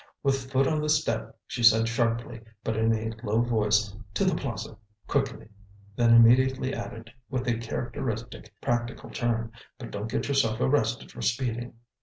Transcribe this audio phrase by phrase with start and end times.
[0.23, 4.33] With foot on the step she said sharply, but in a low voice, "To the
[4.33, 5.47] Plaza quickly,"
[5.95, 11.75] then immediately added, with a characteristic practical turn: "But don't get yourself arrested for speeding."